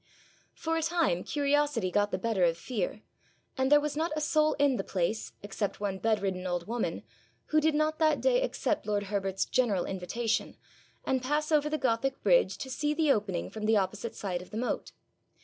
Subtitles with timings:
[0.55, 3.03] For a time curiosity got the better of fear,
[3.55, 7.03] and there was not a soul in the place, except one bedridden old woman,
[7.49, 10.57] who did not that day accept lord Herbert's general invitation,
[11.05, 14.49] and pass over the Gothic bridge to see the opening from the opposite side of
[14.49, 14.91] the moat.